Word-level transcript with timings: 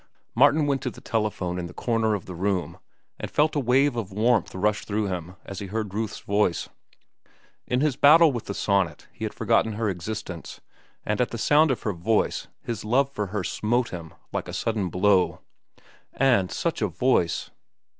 Martin 0.33 0.65
went 0.65 0.81
to 0.81 0.89
the 0.89 0.99
telephone 0.99 1.59
in 1.59 1.67
the 1.67 1.75
corner 1.75 2.15
of 2.15 2.25
the 2.25 2.33
room, 2.33 2.79
and 3.19 3.29
felt 3.29 3.55
a 3.55 3.59
wave 3.59 3.95
of 3.95 4.11
warmth 4.11 4.55
rush 4.55 4.83
through 4.83 5.05
him 5.05 5.35
as 5.45 5.59
he 5.59 5.67
heard 5.67 5.93
Ruth's 5.93 6.21
voice. 6.21 6.69
In 7.67 7.81
his 7.81 7.97
battle 7.97 8.31
with 8.31 8.45
the 8.45 8.55
sonnet 8.55 9.07
he 9.13 9.25
had 9.25 9.33
forgotten 9.35 9.73
her 9.73 9.89
existence, 9.89 10.59
and 11.05 11.21
at 11.21 11.29
the 11.29 11.37
sound 11.37 11.69
of 11.69 11.83
her 11.83 11.93
voice 11.93 12.47
his 12.63 12.83
love 12.83 13.11
for 13.11 13.27
her 13.27 13.43
smote 13.43 13.89
him 13.89 14.11
like 14.33 14.47
a 14.47 14.53
sudden 14.53 14.89
blow. 14.89 15.41
And 16.15 16.51
such 16.51 16.81
a 16.81 16.87
voice! 16.87 17.51